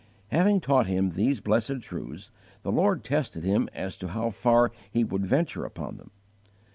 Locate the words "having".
0.29-0.61